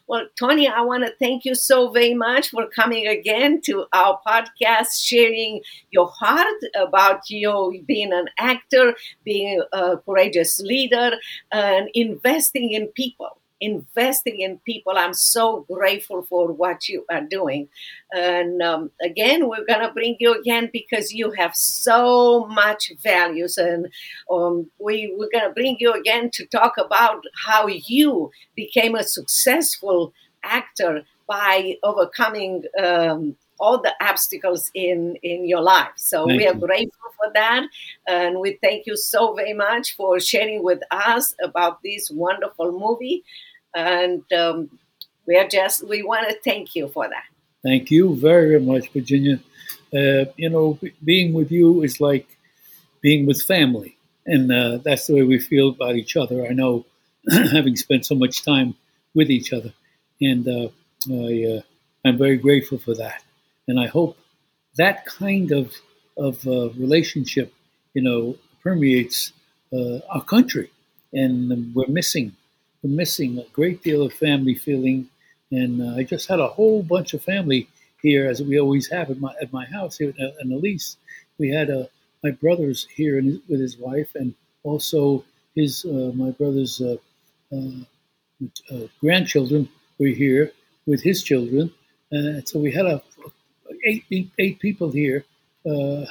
Well, 0.08 0.28
Tony, 0.38 0.68
I 0.68 0.82
want 0.82 1.06
to 1.06 1.14
thank 1.20 1.46
you 1.46 1.56
so 1.56 1.90
very 1.90 2.14
much 2.14 2.50
for 2.50 2.68
coming 2.68 3.08
again 3.08 3.62
to 3.62 3.86
our 3.94 4.20
podcast, 4.28 5.02
sharing 5.02 5.62
your 5.90 6.08
heart 6.08 6.48
about 6.76 7.30
you 7.30 7.84
being 7.88 8.12
an 8.12 8.28
actor, 8.38 8.96
being 9.24 9.64
a 9.72 9.98
courageous 9.98 10.60
leader, 10.60 11.12
and 11.52 11.90
investing 11.94 12.72
in 12.74 12.88
people. 12.88 13.41
Investing 13.62 14.42
in 14.42 14.58
people. 14.66 14.94
I'm 14.98 15.14
so 15.14 15.66
grateful 15.72 16.24
for 16.24 16.52
what 16.52 16.90
you 16.90 17.06
are 17.12 17.22
doing. 17.22 17.70
And 18.12 18.62
um, 18.62 18.92
again, 19.02 19.48
we're 19.48 19.66
going 19.66 19.86
to 19.88 19.94
bring 19.94 20.18
you 20.20 20.34
again 20.34 20.70
because 20.74 21.14
you 21.14 21.32
have 21.32 21.56
so 21.56 22.48
much 22.48 22.92
values. 23.04 23.58
And 23.58 23.88
um, 24.32 24.70
we, 24.80 25.14
we're 25.16 25.30
going 25.32 25.48
to 25.48 25.54
bring 25.54 25.78
you 25.80 25.94
again 25.94 26.32
to 26.34 26.46
talk 26.48 26.74
about 26.78 27.24
how 27.46 27.68
you 27.68 28.32
became 28.56 28.96
a 28.96 29.04
successful 29.04 30.12
actor 30.44 31.04
by 31.28 31.76
overcoming 31.84 32.64
um, 32.84 33.36
all 33.60 33.80
the 33.80 33.94
obstacles 34.02 34.72
in 34.74 35.16
in 35.22 35.48
your 35.48 35.62
life 35.62 35.94
so 35.96 36.26
Thank 36.26 36.40
we 36.40 36.48
are 36.48 36.56
you. 36.56 36.60
grateful 36.60 37.12
for 37.16 37.32
that 37.34 37.64
and 38.08 38.40
we 38.40 38.58
thank 38.64 38.88
you 38.88 38.98
so 38.98 39.34
very 39.36 39.54
much 39.54 39.96
for 39.96 40.20
sharing 40.20 40.64
with 40.64 40.82
us 40.90 41.36
about 41.44 41.82
this 41.84 42.10
wonderful 42.10 42.72
movie 42.72 43.24
and 43.76 44.24
um, 44.34 44.70
we 45.28 45.38
are 45.38 45.48
just 45.48 45.88
we 45.88 46.04
want 46.04 46.28
to 46.30 46.36
thank 46.44 46.76
you 46.76 46.88
for 46.90 47.08
that 47.08 47.24
Thank 47.64 47.92
you 47.92 48.16
very, 48.16 48.60
much, 48.60 48.90
Virginia. 48.90 49.40
Uh, 49.94 50.26
you 50.36 50.50
know, 50.50 50.80
being 51.04 51.34
with 51.34 51.52
you 51.52 51.84
is 51.84 52.02
like 52.02 52.28
being 53.02 53.28
with 53.28 53.42
family, 53.42 53.98
and 54.26 54.52
uh, 54.52 54.80
that's 54.84 55.06
the 55.06 55.14
way 55.14 55.24
we 55.24 55.38
feel 55.38 55.70
about 55.70 55.96
each 55.96 56.16
other. 56.18 56.48
I 56.48 56.54
know, 56.54 56.86
having 57.30 57.76
spent 57.76 58.06
so 58.06 58.16
much 58.16 58.44
time 58.44 58.76
with 59.14 59.30
each 59.30 59.54
other, 59.54 59.74
and 60.20 60.48
uh, 60.48 60.70
I, 61.12 61.58
uh, 61.58 61.62
I'm 62.04 62.18
very 62.18 62.38
grateful 62.38 62.80
for 62.80 62.96
that. 62.96 63.24
And 63.68 63.80
I 63.80 63.88
hope 63.88 64.18
that 64.78 65.06
kind 65.06 65.52
of 65.52 65.72
of 66.18 66.48
uh, 66.48 66.70
relationship, 66.72 67.54
you 67.94 68.02
know, 68.02 68.38
permeates 68.64 69.34
uh, 69.72 70.00
our 70.10 70.24
country, 70.24 70.72
and 71.14 71.76
we're 71.76 71.88
missing 71.88 72.36
missing 72.84 73.38
a 73.38 73.46
great 73.54 73.84
deal 73.84 74.02
of 74.04 74.14
family 74.14 74.56
feeling. 74.56 75.08
And 75.52 75.82
uh, 75.82 75.98
I 75.98 76.04
just 76.04 76.28
had 76.28 76.40
a 76.40 76.48
whole 76.48 76.84
bunch 76.84 77.14
of 77.14 77.24
family 77.24 77.68
here, 78.02 78.30
as 78.30 78.42
we 78.42 78.60
always 78.60 78.90
have 78.90 79.10
at 79.10 79.20
my 79.20 79.34
at 79.42 79.54
my 79.54 79.66
house 79.66 79.98
here 79.98 80.14
at 80.20 80.46
Elise. 80.46 80.98
We 81.38 81.50
had 81.50 81.70
uh, 81.70 81.86
my 82.24 82.32
brother's 82.32 82.88
here 82.96 83.22
with 83.50 83.60
his 83.60 83.78
wife, 83.78 84.16
and 84.16 84.34
also 84.64 85.24
his 85.56 85.86
uh, 85.86 86.12
my 86.16 86.32
brother's 86.32 86.82
uh, 86.82 86.98
uh, 87.52 87.84
uh, 88.72 88.88
grandchildren 89.00 89.70
were 90.00 90.08
here 90.08 90.52
with 90.86 91.02
his 91.04 91.24
children. 91.24 91.72
So 92.46 92.60
we 92.60 92.72
had 92.72 92.86
a 92.86 93.02
eight, 93.86 94.30
eight, 94.38 94.60
people 94.60 94.92
here 94.92 95.24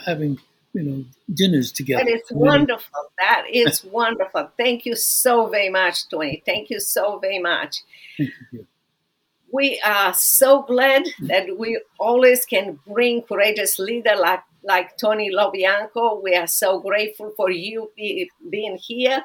having 0.07 0.39
you 0.73 0.83
know 0.83 1.05
dinners 1.33 1.73
together. 1.73 2.05
That 2.05 2.13
is 2.13 2.23
wonderful. 2.31 3.01
That 3.19 3.45
is 3.51 3.85
wonderful. 3.93 4.51
Thank 4.57 4.87
you 4.87 4.97
so 4.97 5.47
very 5.47 5.71
much, 5.71 6.09
Tony. 6.09 6.43
Thank 6.47 6.71
you 6.71 6.81
so 6.81 7.19
very 7.19 7.39
much. 7.39 7.79
Thank 8.17 8.31
you. 8.53 8.67
We 9.53 9.81
are 9.85 10.15
so 10.15 10.63
glad 10.63 11.03
that 11.23 11.59
we 11.59 11.81
always 11.99 12.47
can 12.47 12.79
bring 12.87 13.23
courageous 13.23 13.79
leader 13.79 14.15
like 14.17 14.43
like 14.63 14.97
Tony 14.97 15.31
Lo 15.31 15.51
Bianco. 15.51 16.21
We 16.23 16.35
are 16.35 16.47
so 16.47 16.79
grateful 16.81 17.33
for 17.37 17.51
you 17.51 17.91
be, 17.97 18.31
being 18.49 18.79
here. 18.81 19.23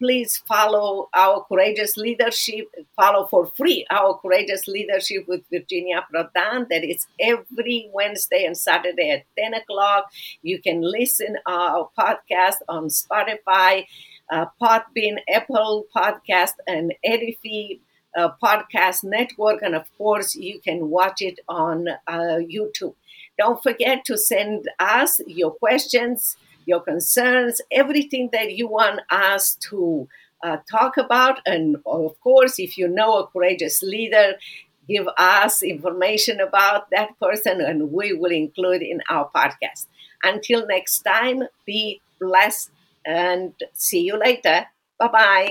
Please 0.00 0.36
follow 0.46 1.08
our 1.12 1.44
courageous 1.44 1.96
leadership. 1.96 2.66
Follow 2.94 3.26
for 3.26 3.46
free 3.46 3.84
our 3.90 4.16
courageous 4.18 4.68
leadership 4.68 5.26
with 5.26 5.42
Virginia 5.50 6.06
Prodan. 6.12 6.68
That 6.70 6.84
is 6.84 7.06
every 7.20 7.90
Wednesday 7.92 8.44
and 8.44 8.56
Saturday 8.56 9.10
at 9.10 9.24
10 9.36 9.54
o'clock. 9.54 10.04
You 10.42 10.62
can 10.62 10.82
listen 10.82 11.36
our 11.46 11.90
podcast 11.98 12.58
on 12.68 12.88
Spotify, 12.88 13.86
uh, 14.30 14.46
Podbean, 14.62 15.16
Apple 15.28 15.86
Podcast, 15.94 16.52
and 16.68 16.94
Edify 17.04 17.80
uh, 18.16 18.30
Podcast 18.42 19.02
Network. 19.02 19.62
And 19.62 19.74
of 19.74 19.90
course, 19.98 20.36
you 20.36 20.60
can 20.60 20.90
watch 20.90 21.22
it 21.22 21.40
on 21.48 21.88
uh, 22.06 22.38
YouTube. 22.38 22.94
Don't 23.38 23.62
forget 23.62 24.04
to 24.06 24.18
send 24.18 24.68
us 24.78 25.20
your 25.26 25.52
questions, 25.52 26.36
your 26.68 26.80
concerns, 26.80 27.60
everything 27.72 28.30
that 28.32 28.52
you 28.54 28.68
want 28.68 29.00
us 29.10 29.56
to 29.70 30.08
uh, 30.44 30.58
talk 30.70 30.96
about. 30.96 31.40
And 31.46 31.76
of 31.86 32.20
course, 32.20 32.58
if 32.58 32.78
you 32.78 32.88
know 32.88 33.18
a 33.18 33.26
courageous 33.26 33.82
leader, 33.82 34.34
give 34.88 35.08
us 35.18 35.62
information 35.62 36.40
about 36.40 36.90
that 36.90 37.18
person 37.20 37.60
and 37.60 37.92
we 37.92 38.12
will 38.12 38.32
include 38.32 38.82
in 38.82 39.00
our 39.10 39.30
podcast. 39.34 39.86
Until 40.24 40.66
next 40.66 41.00
time, 41.02 41.44
be 41.66 42.00
blessed 42.20 42.70
and 43.04 43.52
see 43.72 44.00
you 44.00 44.18
later. 44.18 44.66
Bye 44.98 45.08
bye. 45.08 45.46